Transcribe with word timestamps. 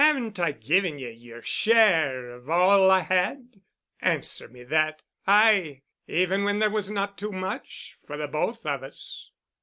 Haven't 0.01 0.39
I 0.39 0.53
given 0.53 0.97
ye 0.97 1.11
yer 1.11 1.43
share 1.43 2.31
of 2.31 2.49
all 2.49 2.89
I 2.89 3.01
had? 3.01 3.61
Answer 3.99 4.47
me 4.47 4.63
that—aye—even 4.63 6.43
when 6.43 6.57
there 6.57 6.71
was 6.71 6.89
not 6.89 7.19
too 7.19 7.31
much 7.31 7.99
for 8.07 8.17
the 8.17 8.27
both 8.27 8.65
of 8.65 8.81
us?" 8.81 9.29